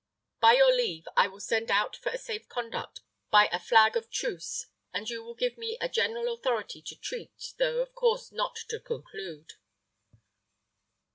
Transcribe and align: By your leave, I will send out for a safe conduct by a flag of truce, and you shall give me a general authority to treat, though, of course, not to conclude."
By 0.39 0.53
your 0.53 0.73
leave, 0.73 1.07
I 1.15 1.27
will 1.27 1.39
send 1.39 1.69
out 1.69 1.95
for 1.95 2.09
a 2.09 2.17
safe 2.17 2.49
conduct 2.49 3.01
by 3.29 3.45
a 3.51 3.59
flag 3.59 3.95
of 3.95 4.09
truce, 4.09 4.65
and 4.91 5.07
you 5.07 5.17
shall 5.17 5.35
give 5.35 5.59
me 5.59 5.77
a 5.79 5.87
general 5.87 6.33
authority 6.33 6.81
to 6.87 6.95
treat, 6.95 7.53
though, 7.59 7.81
of 7.83 7.93
course, 7.93 8.31
not 8.31 8.55
to 8.69 8.79
conclude." 8.79 9.53